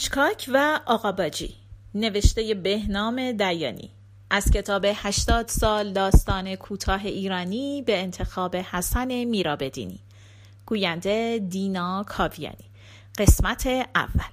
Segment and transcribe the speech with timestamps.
[0.00, 1.56] هیچکاک و آقاباجی
[1.94, 3.90] نوشته بهنام دیانی.
[4.30, 9.98] از کتاب 80 سال داستان کوتاه ایرانی به انتخاب حسن میرابدینی.
[10.66, 12.70] گوینده دینا کاویانی.
[13.18, 14.30] قسمت اول.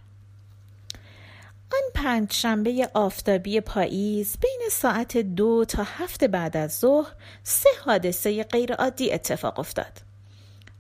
[1.73, 7.11] آن پنج شنبه آفتابی پاییز بین ساعت دو تا هفت بعد از ظهر
[7.43, 10.07] سه حادثه غیرعادی اتفاق افتاد.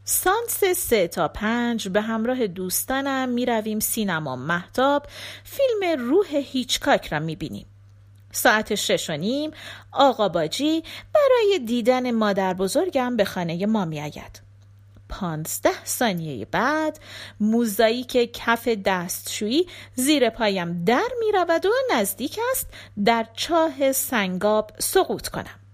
[0.09, 5.05] سانس سه تا پنج به همراه دوستانم می رویم سینما محتاب
[5.43, 7.65] فیلم روح هیچکاک را می بینیم.
[8.31, 9.51] ساعت شش و نیم
[9.91, 10.83] آقا باجی
[11.13, 14.11] برای دیدن مادر بزرگم به خانه ما می.
[15.09, 16.99] پانزده ثانیه بعد
[17.39, 22.67] موزاییک کف دستشویی زیر پایم در می رود و نزدیک است
[23.05, 25.66] در چاه سنگاب سقوط کنم.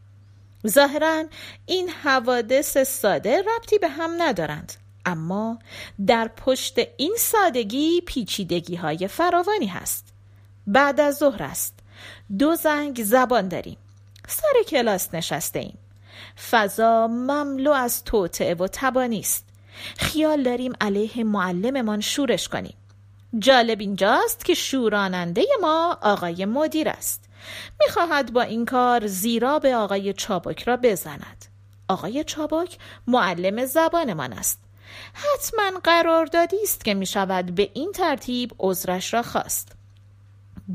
[0.67, 1.23] ظاهرا
[1.65, 4.73] این حوادث ساده ربطی به هم ندارند
[5.05, 5.59] اما
[6.07, 10.13] در پشت این سادگی پیچیدگی های فراوانی هست.
[10.67, 11.79] بعد از ظهر است.
[12.39, 13.77] دو زنگ زبان داریم.
[14.27, 15.77] سر کلاس نشسته ایم.
[16.51, 19.45] فضا مملو از توطعه و تبانی است.
[19.97, 22.73] خیال داریم علیه معلممان شورش کنیم.
[23.39, 27.29] جالب اینجاست که شوراننده ما آقای مدیر است.
[27.81, 31.45] می‌خواهد با این کار زیرا به آقای چابک را بزند.
[31.87, 32.77] آقای چابک
[33.07, 34.59] معلم زبانمان است.
[35.13, 39.71] حتما قراردادی است که می شود به این ترتیب عذرش را خواست.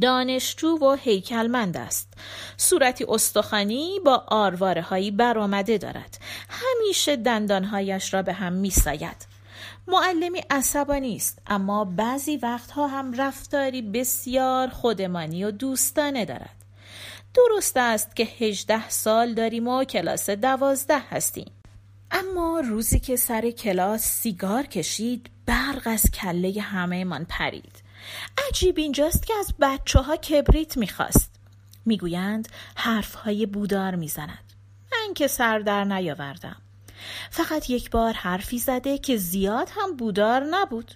[0.00, 2.12] دانشجو و هیکلمند است.
[2.56, 6.18] صورتی استخوانی با آرواره هایی برآمده دارد.
[6.48, 9.26] همیشه دندانهایش را به هم می ساید
[9.88, 16.57] معلمی عصبانی است اما بعضی وقتها هم رفتاری بسیار خودمانی و دوستانه دارد.
[17.38, 21.52] درست است که هجده سال داریم و کلاس دوازده هستیم.
[22.10, 27.82] اما روزی که سر کلاس سیگار کشید برق از کله همه من پرید.
[28.48, 31.30] عجیب اینجاست که از بچه ها کبریت می‌خواست.
[31.86, 34.52] می‌گویند حرفهای بودار می‌زند.
[34.92, 36.56] من که سر در نیاوردم.
[37.30, 40.94] فقط یک بار حرفی زده که زیاد هم بودار نبود.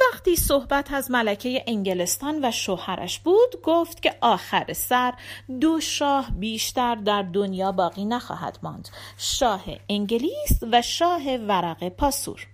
[0.00, 5.14] وقتی صحبت از ملکه انگلستان و شوهرش بود گفت که آخر سر
[5.60, 8.88] دو شاه بیشتر در دنیا باقی نخواهد ماند
[9.18, 12.46] شاه انگلیس و شاه ورق پاسور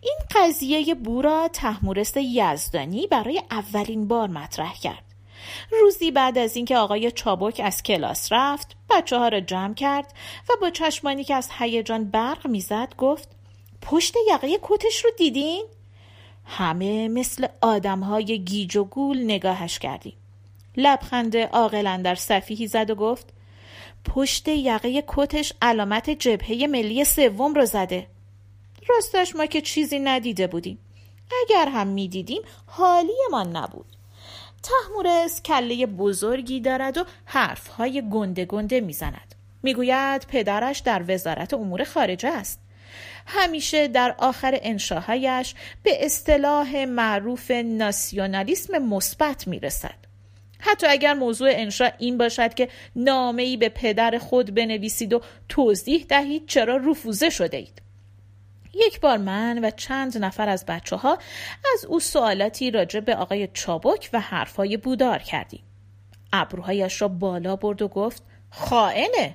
[0.00, 5.04] این قضیه بورا تحمورست یزدانی برای اولین بار مطرح کرد
[5.70, 10.14] روزی بعد از اینکه آقای چابک از کلاس رفت بچه ها را جمع کرد
[10.48, 13.28] و با چشمانی که از هیجان برق می‌زد گفت
[13.82, 15.64] پشت یقه کتش رو دیدین؟
[16.48, 20.14] همه مثل آدم های گیج و گول نگاهش کردیم.
[20.76, 23.32] لبخند عاقلا در صفیحی زد و گفت
[24.04, 28.06] پشت یقه کتش علامت جبهه ملی سوم رو زده.
[28.88, 30.78] راستش ما که چیزی ندیده بودیم.
[31.42, 33.86] اگر هم می‌دیدیم حالیمان نبود.
[34.62, 39.34] تحمورس کله بزرگی دارد و حرفهای گنده گنده می‌زند.
[39.62, 42.60] می‌گوید پدرش در وزارت امور خارجه است.
[43.30, 49.94] همیشه در آخر انشاهایش به اصطلاح معروف ناسیونالیسم مثبت می‌رسد
[50.60, 56.06] حتی اگر موضوع انشا این باشد که نامه ای به پدر خود بنویسید و توضیح
[56.08, 57.82] دهید چرا رفوزه شده اید
[58.74, 61.18] یک بار من و چند نفر از بچه ها
[61.74, 65.62] از او سوالاتی راجع به آقای چابک و حرفهای بودار کردیم.
[66.32, 69.34] ابروهایش را بالا برد و گفت خائنه.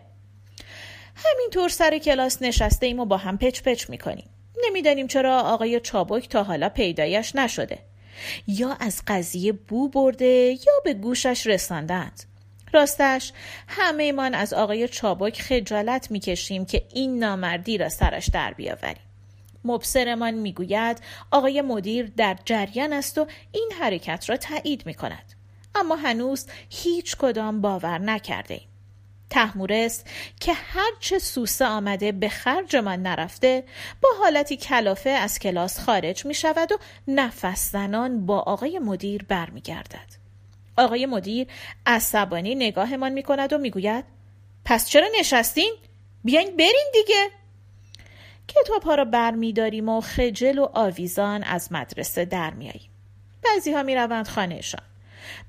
[1.16, 4.30] همینطور سر کلاس نشسته ایم و با هم پچ پچ می‌کنیم.
[4.68, 7.80] نمی‌دانیم چرا آقای چابک تا حالا پیدایش نشده.
[8.48, 12.24] یا از قضیه بو برده یا به گوشش رساندند.
[12.74, 13.32] راستش
[13.68, 19.04] همه من از آقای چابک خجالت می‌کشیم که این نامردی را سرش در بیاوریم.
[19.66, 25.34] مبصرمان می‌گوید آقای مدیر در جریان است و این حرکت را تایید می کند.
[25.76, 28.68] اما هنوز هیچ کدام باور نکرده ایم.
[29.30, 30.04] تحمورس
[30.40, 33.64] که هرچه سوسه آمده به خرج من نرفته
[34.02, 36.78] با حالتی کلافه از کلاس خارج می شود و
[37.08, 40.24] نفس زنان با آقای مدیر برمیگردد.
[40.78, 41.48] آقای مدیر
[41.86, 44.06] عصبانی نگاهمان می کند و می‌گوید
[44.66, 45.76] پس چرا نشستین؟
[46.24, 47.30] بیاین برین دیگه
[48.48, 52.90] کتاب ها را بر می داریم و خجل و آویزان از مدرسه در میاییم.
[53.44, 54.93] بعضی ها می روند خانهشان.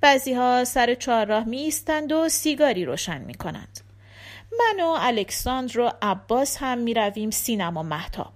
[0.01, 3.81] بعضی ها سر چهارراه می ایستند و سیگاری روشن می کنند.
[4.59, 8.33] من و الکساندر و عباس هم می رویم سینما محتاب.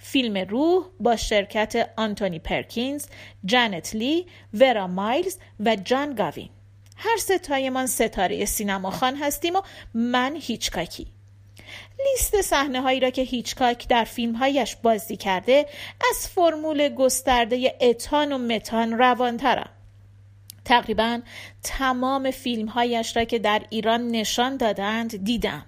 [0.00, 3.06] فیلم روح با شرکت آنتونی پرکینز،
[3.44, 6.50] جانت لی، ورا مایلز و جان گاوین.
[6.96, 9.60] هر ستایمان ستاره سینما خان هستیم و
[9.94, 11.06] من هیچکاکی.
[12.04, 15.66] لیست صحنه هایی را که هیچکاک در فیلم هایش بازی کرده
[16.10, 19.70] از فرمول گسترده اتان و متان روانترم
[20.66, 21.20] تقریبا
[21.62, 25.66] تمام فیلم هایش را که در ایران نشان دادند دیدم.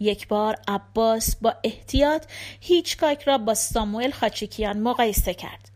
[0.00, 2.26] یک بار عباس با احتیاط
[2.60, 5.70] هیچکاک را با ساموئل خاچیکیان مقایسه کرد.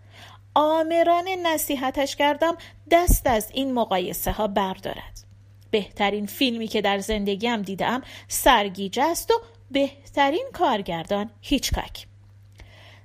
[0.54, 2.56] آمران نصیحتش کردم
[2.90, 5.24] دست از این مقایسه ها بردارد.
[5.70, 9.34] بهترین فیلمی که در زندگیم دیدم سرگیجه است و
[9.70, 12.09] بهترین کارگردان هیچکاک.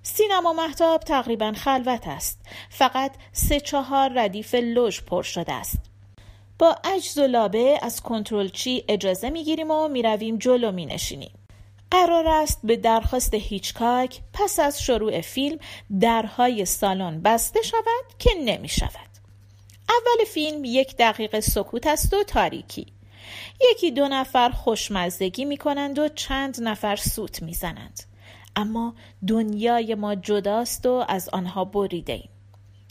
[0.08, 5.80] سینما محتاب تقریبا خلوت است فقط سه چهار ردیف لوژ پر شده است
[6.60, 11.32] با عجز و لابه از کنترل چی اجازه می‌گیریم و می‌رویم جلو می نشینیم.
[11.92, 15.60] قرار است به درخواست هیچکاک پس از شروع فیلم
[16.00, 19.10] درهای سالن بسته شود که نمی شود.
[19.90, 22.94] اول فیلم یک دقیقه سکوت است و تاریکی.
[23.72, 28.15] یکی دو نفر خوشمزدگی می کنند و چند نفر سوت می زنند.
[28.56, 28.96] اما
[29.28, 32.30] دنیای ما جداست و از آنها بریده ایم.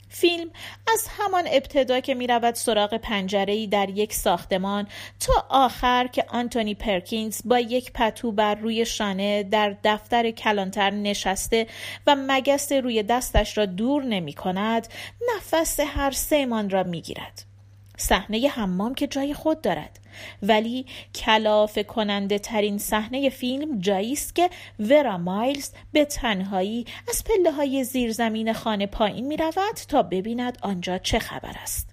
[0.09, 0.49] فیلم
[0.93, 4.87] از همان ابتدا که می رود سراغ پنجره در یک ساختمان
[5.19, 11.67] تا آخر که آنتونی پرکینز با یک پتو بر روی شانه در دفتر کلانتر نشسته
[12.07, 14.87] و مگس روی دستش را دور نمی کند
[15.35, 17.43] نفس هر سیمان را می گیرد.
[17.97, 19.99] صحنه حمام که جای خود دارد
[20.41, 20.85] ولی
[21.15, 27.83] کلاف کننده ترین صحنه فیلم جایی است که ورا مایلز به تنهایی از پله های
[27.83, 31.89] زیرزمین خانه پایین می رود تا ببیند آنجا چه خبر است.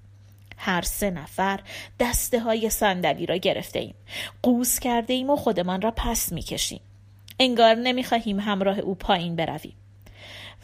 [0.59, 1.61] هر سه نفر
[2.01, 3.95] دسته های صندلی را گرفته ایم.
[4.43, 6.81] قوس کرده ایم و خودمان را پس می کشیم
[7.41, 9.75] انگار نمی خواهیم همراه او پایین برویم.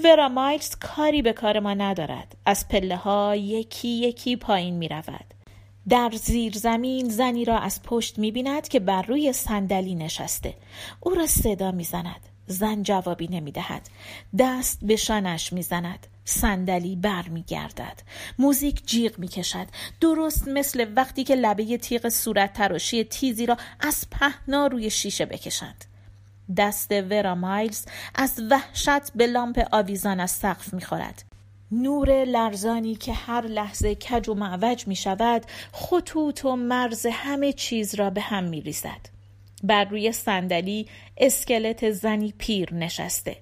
[0.04, 2.36] ورا مایلز کاری به کار ما ندارد.
[2.46, 5.34] از پله ها یکی یکی پایین می رود
[5.88, 10.54] در زیر زمین زنی را از پشت می بیند که بر روی صندلی نشسته.
[11.00, 13.88] او را صدا می زند زن جوابی نمی دهد
[14.38, 18.02] دست به شانش می زند صندلی بر می گردد
[18.38, 19.66] موزیک جیغ می کشد
[20.00, 25.84] درست مثل وقتی که لبه تیغ صورت تراشی تیزی را از پهنا روی شیشه بکشند.
[26.56, 31.27] دست ورا مایلز از وحشت به لامپ آویزان از سقف می خورد
[31.72, 35.42] نور لرزانی که هر لحظه کج و معوج می شود
[35.72, 39.08] خطوط و مرز همه چیز را به هم می ریزد.
[39.62, 40.86] بر روی صندلی
[41.16, 43.36] اسکلت زنی پیر نشسته.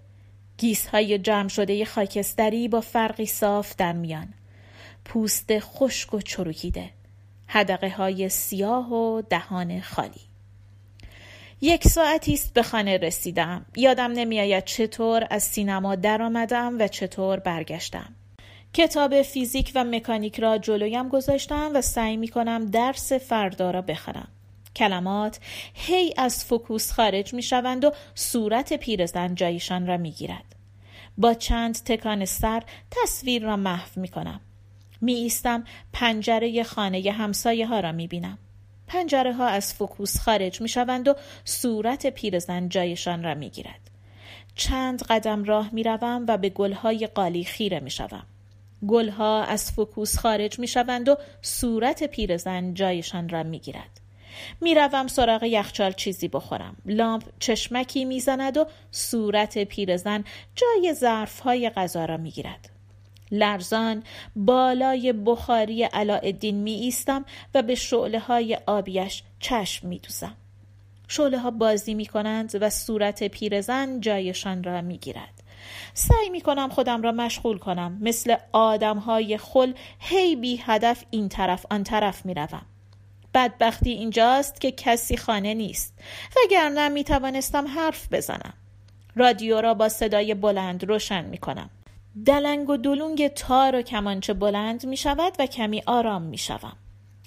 [0.58, 4.34] گیس های جمع شده خاکستری با فرقی صاف در میان.
[5.04, 6.90] پوست خشک و چروکیده.
[7.48, 10.20] هدقه های سیاه و دهان خالی.
[11.60, 13.66] یک ساعتی است به خانه رسیدم.
[13.76, 18.15] یادم نمیآید چطور از سینما درآمدم و چطور برگشتم.
[18.76, 24.28] کتاب فیزیک و مکانیک را جلویم گذاشتم و سعی می کنم درس فردا را بخوانم
[24.76, 25.40] کلمات
[25.74, 30.44] هی از فکوس خارج می شوند و صورت پیرزن جایشان را می گیرد.
[31.18, 34.40] با چند تکان سر تصویر را محو می کنم.
[35.00, 38.38] می ایستم پنجره خانه همسایه ها را می بینم.
[38.86, 41.14] پنجره ها از فکوس خارج می شوند و
[41.44, 43.90] صورت پیرزن جایشان را می گیرد.
[44.54, 48.26] چند قدم راه می روم و به گلهای قالی خیره می شوم.
[48.88, 54.00] گلها از فکوس خارج می شوند و صورت پیرزن جایشان را می گیرد.
[54.60, 56.76] می روم سراغ یخچال چیزی بخورم.
[56.86, 60.24] لامپ چشمکی می زند و صورت پیرزن
[60.54, 62.70] جای ظرف های غذا را می گیرد.
[63.30, 64.02] لرزان
[64.36, 67.24] بالای بخاری علاءالدین می ایستم
[67.54, 70.36] و به شعله های آبیش چشم می دوزم.
[71.08, 75.35] شعله ها بازی می کنند و صورت پیرزن جایشان را می گیرد.
[75.94, 81.28] سعی می کنم خودم را مشغول کنم مثل آدم های خل هی بی هدف این
[81.28, 82.62] طرف آن طرف می روم.
[83.34, 85.94] بدبختی اینجاست که کسی خانه نیست
[86.36, 88.54] وگرنه می توانستم حرف بزنم
[89.16, 91.70] رادیو را با صدای بلند روشن می کنم
[92.26, 96.76] دلنگ و دلونگ تار و کمانچه بلند می شود و کمی آرام می شوم.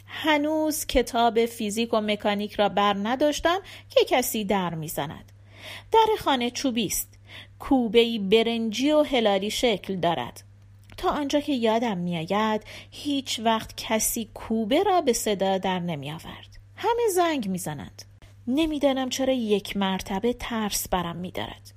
[0.06, 5.32] هنوز کتاب فیزیک و مکانیک را بر نداشتم که کسی در می زند.
[5.92, 7.19] در خانه چوبی است.
[7.60, 10.44] کوبهای برنجی و هلالی شکل دارد.
[10.98, 16.60] تا آنجا که یادم میآید هیچ وقت کسی کوبه را به صدا در نمی آورد.
[16.76, 18.02] همه زنگ می‌زنند.
[18.48, 21.72] نمی‌دانم چرا یک مرتبه ترس برم میدارد.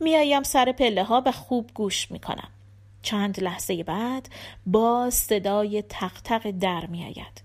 [0.00, 2.48] میآیم سر پله ها و خوب گوش می کنم.
[3.02, 4.28] چند لحظه بعد
[4.66, 7.42] باز صدای تق تق در می آید.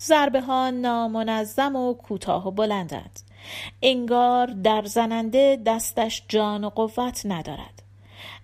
[0.00, 3.20] ضربه ها نامنظم و کوتاه و بلندند.
[3.82, 7.82] انگار در زننده دستش جان و قوت ندارد.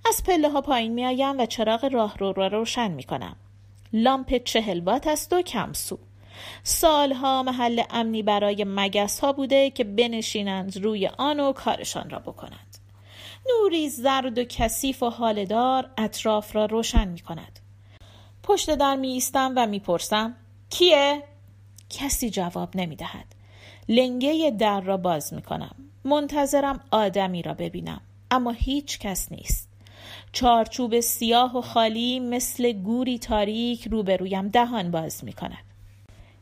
[0.08, 3.37] از پله ها پایین می آیم و چراغ راه رو را روشن می کنم.
[3.92, 5.99] لامپ چهل وات است و کم سو.
[6.62, 12.78] سالها محل امنی برای مگس ها بوده که بنشینند روی آن و کارشان را بکنند
[13.49, 17.61] نوری زرد و کثیف و حالدار اطراف را روشن می کند
[18.42, 20.37] پشت در می ایستم و می پرسم
[20.70, 21.23] کیه؟
[21.90, 23.34] کسی جواب نمی دهد
[23.88, 25.75] لنگه در را باز می کنم
[26.05, 28.00] منتظرم آدمی را ببینم
[28.31, 29.69] اما هیچ کس نیست
[30.33, 35.64] چارچوب سیاه و خالی مثل گوری تاریک روبرویم دهان باز می کند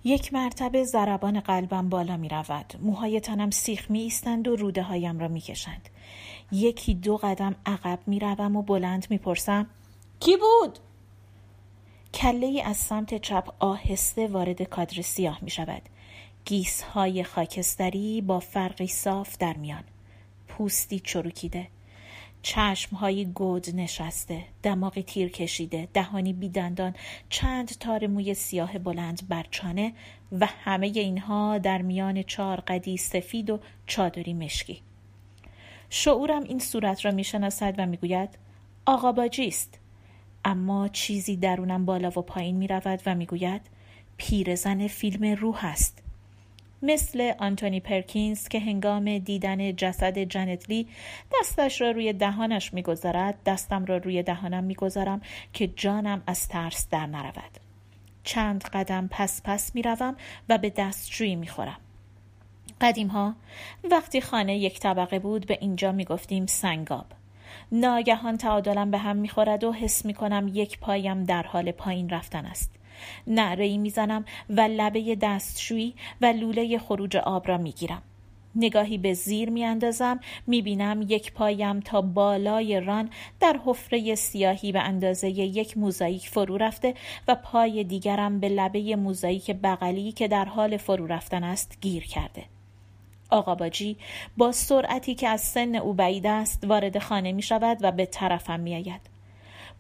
[0.05, 2.75] یک مرتبه ضربان قلبم بالا می رود.
[2.81, 5.89] موهای تنم سیخ می ایستند و روده هایم را می کشند.
[6.53, 9.67] یکی دو قدم عقب می روم و بلند می پرسم
[10.21, 10.79] کی بود؟
[12.15, 15.83] کله از سمت چپ آهسته وارد کادر سیاه می شود.
[16.45, 19.85] گیس های خاکستری با فرقی صاف در میان.
[20.49, 21.69] پوستی چروکیده.
[22.43, 24.45] چشم های گود نشسته.
[24.63, 25.89] دماغی تیر کشیده.
[25.95, 26.95] دهانی بیدندان.
[27.29, 29.93] چند تار موی سیاه بلند برچانه
[30.41, 34.83] و همه اینها در میان چهار قدی سفید و چادری مشکی.
[35.91, 38.39] شعورم این صورت را می‌شناسد و می‌گوید
[38.87, 39.79] آقا باجی است
[40.45, 43.63] اما چیزی درونم بالا و پایین می رود و می‌گوید
[44.17, 46.02] پیرزن فیلم روح است.
[46.83, 50.89] مثل آنتونی پرکینز که هنگام دیدن جسد جنتلی
[51.41, 55.21] دستش را روی دهانش می‌گذارد دستم را روی دهانم می‌گذارم
[55.53, 57.59] که جانم از ترس در نرود.
[58.25, 60.17] چند قدم پس پس می‌روم
[60.49, 61.79] و به دستشویی می‌خورم.
[62.81, 63.35] قدیم ها
[63.91, 67.07] وقتی خانه یک طبقه بود به اینجا می‌گفتیم سنگاب.
[67.73, 72.82] ناگهان تعادلم به هم می‌خورد و حس می‌کنم یک پایم در حال پایین رفتن است.
[73.27, 78.03] نعره ای می‌زنم و لبه دستشویی و لوله خروج آب را می‌گیرم
[78.57, 85.29] نگاهی به زیر میاندازم می‌بینم یک پایم تا بالای ران در حفره سیاهی به اندازه
[85.29, 86.95] یک موزاییک فرو رفته
[87.29, 92.45] و پای دیگرم به لبه موزاییک بغلی که در حال فرو رفتن است گیر کرده
[93.31, 93.97] آقا باجی
[94.37, 98.61] با سرعتی که از سن او بعید است وارد خانه می شود و به طرفم
[98.61, 99.12] می آید.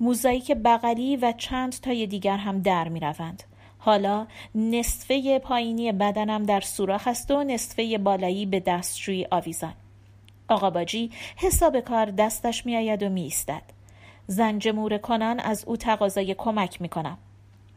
[0.00, 3.42] موزاییک بغلی و چند تای دیگر هم در می روند.
[3.78, 9.75] حالا نصفه پایینی بدنم در سوراخ است و نصفه بالایی به دستشوی آویزان.
[10.49, 13.62] آقا باجی حساب کار دستش می آید و می ایستد.
[14.26, 17.18] زنجمور کنان از او تقاضای کمک می کنم.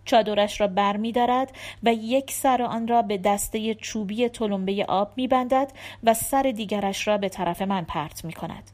[0.05, 1.51] چادرش را بر می دارد
[1.84, 5.72] و یک سر آن را به دسته چوبی تلمبه آب می بندد
[6.03, 8.72] و سر دیگرش را به طرف من پرت می کند.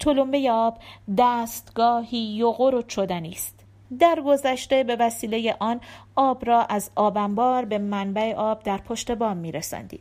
[0.00, 0.78] تلمبه آب
[1.18, 3.54] دستگاهی یغور و چدنی است
[3.98, 5.80] در گذشته به وسیله آن
[6.16, 10.00] آب را از آبنبار به منبع آب در پشت بام میرساندیم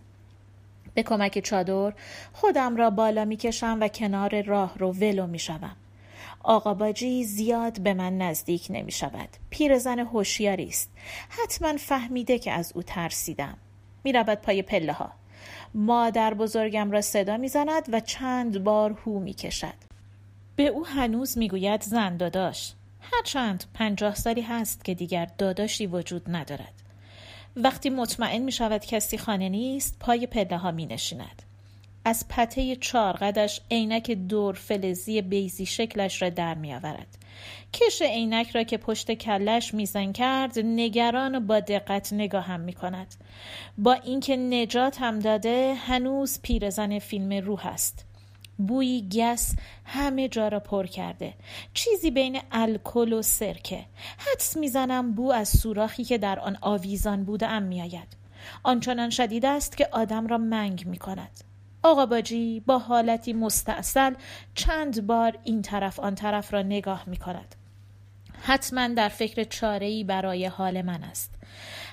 [0.94, 1.94] به کمک چادر
[2.34, 5.76] خودم را بالا می‌کشم و کنار راه رو ولو می‌شوم
[6.44, 9.30] آقا باجی زیاد به من نزدیک نمی شود.
[9.50, 10.92] پیرزن هوشیاری است.
[11.30, 13.58] حتما فهمیده که از او ترسیدم.
[14.04, 15.12] می رود پای پله ها.
[15.74, 19.89] مادر بزرگم را صدا می زند و چند بار هو می کشد.
[20.60, 26.74] به او هنوز می‌گوید زن داداش هرچند پنجاه سالی هست که دیگر داداشی وجود ندارد
[27.56, 31.42] وقتی مطمئن می شود کسی خانه نیست پای پله ها می نشیند.
[32.06, 37.18] از پته چارقدش عینک دور فلزی بیزی شکلش را در می آورد.
[37.74, 42.74] کش عینک را که پشت کلش میزن کرد نگران و با دقت نگاه هم می
[42.74, 43.16] کند.
[43.78, 48.09] با اینکه نجات هم داده هنوز پیرزن فیلم روح است.
[48.68, 51.34] بویی گس همه جا را پر کرده.
[51.74, 53.86] چیزی بین الکل و سرکه.
[54.18, 58.18] حدس می‌زنم بو از سوراخی که در آن آویزان بوده ام میآید.
[58.64, 61.32] آنچنان شدید است که آدم را منگ می کند
[61.84, 64.14] آقا باجی با حالتی مستاصل
[64.56, 67.56] چند بار این طرف آن طرف را نگاه می کند
[68.42, 71.36] حتما در فکر چاره‌ای برای حال من است.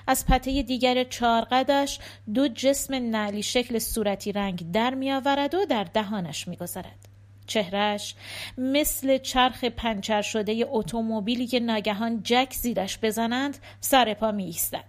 [0.07, 1.99] از پته دیگر چارقدش
[2.33, 7.07] دو جسم نعلی شکل صورتی رنگ در می آورد و در دهانش می گذارد.
[7.47, 8.15] چهرش
[8.57, 14.85] مثل چرخ پنچر شده اتومبیلی که ناگهان جک زیرش بزنند سر پا می ایستد.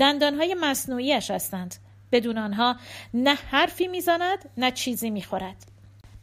[0.00, 1.74] دندانهای مصنوعیش هستند.
[2.12, 2.76] بدون آنها
[3.14, 5.66] نه حرفی می‌زند نه چیزی می‌خورد.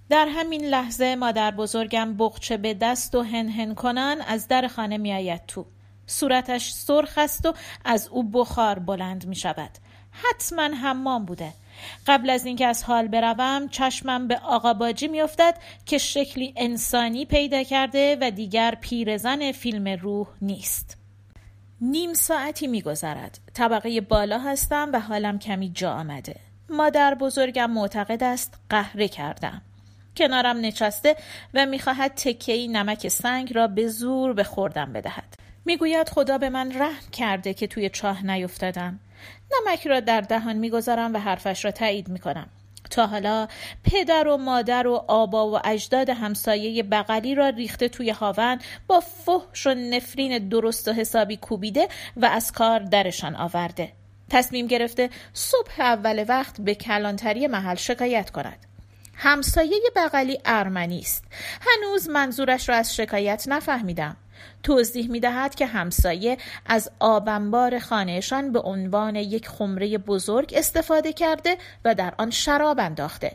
[0.10, 5.46] در همین لحظه مادر بزرگم بخچه به دست و هن کنن از در خانه میآید
[5.48, 5.66] تو.
[6.08, 7.54] صورتش سرخ است و
[7.86, 9.70] از او بخار بلند می شود.
[10.12, 11.54] حتما حمام بوده.
[12.08, 17.64] قبل از اینکه از حال بروم چشمم به آقا باجی میافتد که شکلی انسانی پیدا
[17.64, 20.98] کرده و دیگر پیرزن فیلم روح نیست.
[21.82, 26.36] نیم ساعتی میگذرد طبقه بالا هستم و حالم کمی جا آمده.
[26.70, 29.62] مادر بزرگم معتقد است قهره کردم.
[30.18, 31.16] کنارم نشسته
[31.54, 35.45] و می‌خواهد تکهای نمک سنگ را به زور به خوردم بدهد.
[35.66, 39.00] می‌گوید خدا به من رحم کرده که توی چاه نیفتادم.
[39.52, 42.48] نمک را در دهان می‌گذارم و حرفش را تایید می‌کنم.
[42.90, 43.48] تا حالا
[43.84, 49.68] پدر و مادر و آبا و اجداد همسایه بغلی را ریخته توی هاون با فحش
[49.68, 53.92] و نفرین درست و حسابی کوبیده و از کار درشان آورده.
[54.30, 58.58] تصمیم گرفته صبح اول وقت به کلانتری محل شکایت کند.
[59.16, 61.24] همسایه بغلی ارمنی است.
[61.62, 64.18] هنوز منظورش را از شکایت نفهمیدم.
[64.64, 71.58] توضیح می دهد که همسایه از آبنبار خانهشان به عنوان یک خمره بزرگ استفاده کرده
[71.86, 73.32] و در آن شراب انداخته.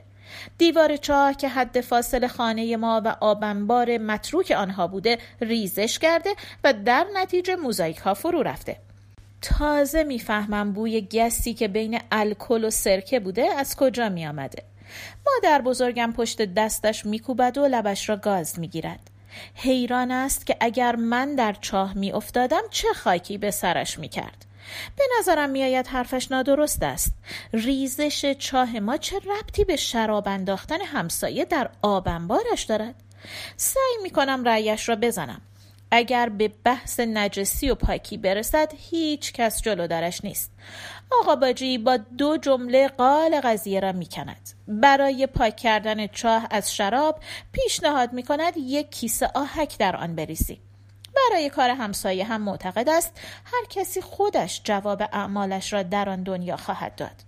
[0.58, 6.30] دیوار چاه که حد فاصل خانه ما و آبنبار متروک آنها بوده ریزش کرده
[6.64, 8.76] و در نتیجه موزاییک ها فرو رفته.
[9.42, 14.62] تازه می‌فهمم بوی گسی که بین الکل و سرکه بوده از کجا می آمده.
[15.26, 19.00] مادر بزرگم پشت دستش میکوبد و لبش را گاز می‌گیرد.
[19.54, 24.46] حیران است که اگر من در چاه می افتادم چه خاکی به سرش می کرد.
[24.96, 27.12] به نظرم میآید حرفش نادرست است.
[27.52, 32.94] ریزش چاه ما چه ربطی به شراب انداختن همسایه در آبنبارش دارد؟
[33.56, 35.40] سعی می کنم رأیش را بزنم.
[35.90, 40.52] اگر به بحث نجسی و پاکی برسد هیچ کس جلو درش نیست
[41.20, 44.50] آقا باجی با دو جمله قال قضیه را می کند.
[44.68, 47.20] برای پاک کردن چاه از شراب
[47.52, 50.60] پیشنهاد می کند یک کیسه آهک در آن بریسی
[51.14, 56.56] برای کار همسایه هم معتقد است هر کسی خودش جواب اعمالش را در آن دنیا
[56.56, 57.24] خواهد داد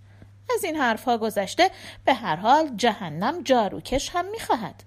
[0.55, 1.71] از این حرفها گذشته
[2.05, 4.83] به هر حال جهنم جاروکش هم می خواهد.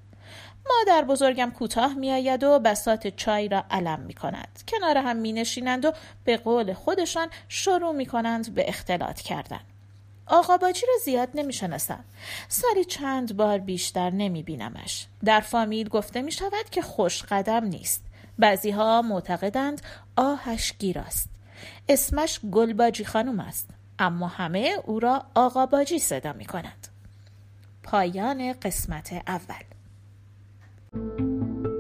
[0.69, 4.63] مادر بزرگم کوتاه میآید و بسات چای را علم می کند.
[4.69, 5.93] کنار هم می نشینند و
[6.25, 9.61] به قول خودشان شروع می کنند به اختلاط کردن.
[10.27, 12.05] آقا باجی را زیاد نمی شناسم.
[12.49, 15.07] سالی چند بار بیشتر نمی بینمش.
[15.25, 18.03] در فامیل گفته می شود که خوش قدم نیست.
[18.39, 19.83] بعضی ها معتقدند
[20.17, 21.29] آهش گیراست.
[21.89, 23.69] اسمش گلباجی خانم است.
[23.99, 26.89] اما همه او را آقا باجی صدا می کنند.
[27.83, 29.76] پایان قسمت اول
[30.97, 31.76] うん。